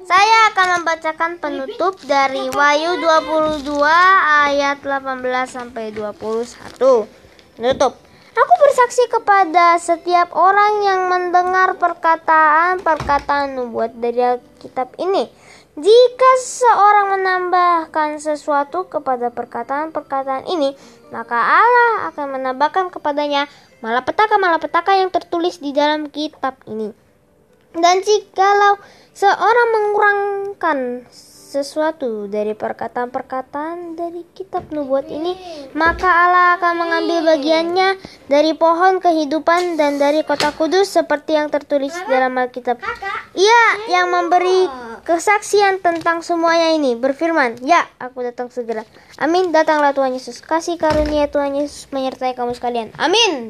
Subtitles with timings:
[0.00, 3.84] Saya akan membacakan penutup dari Wahyu 22
[4.48, 7.04] ayat 18 sampai 21.
[7.60, 7.92] Penutup.
[8.32, 15.28] Aku bersaksi kepada setiap orang yang mendengar perkataan-perkataan nubuat dari kitab ini.
[15.76, 20.72] Jika seorang menambahkan sesuatu kepada perkataan-perkataan ini,
[21.12, 23.52] maka Allah akan menambahkan kepadanya
[23.84, 26.96] malapetaka-malapetaka yang tertulis di dalam kitab ini.
[27.70, 28.82] Dan jikalau
[29.14, 30.78] seorang mengurangkan
[31.50, 35.34] sesuatu dari perkataan-perkataan dari kitab nubuat ini,
[35.74, 37.98] maka Allah akan mengambil bagiannya
[38.30, 42.78] dari pohon kehidupan dan dari kota kudus seperti yang tertulis dalam Alkitab.
[43.34, 44.70] Ia yang memberi
[45.02, 48.86] kesaksian tentang semuanya ini berfirman, "Ya, aku datang segera."
[49.18, 49.50] Amin.
[49.50, 50.38] Datanglah Tuhan Yesus.
[50.38, 52.94] Kasih karunia Tuhan Yesus menyertai kamu sekalian.
[52.94, 53.48] Amin.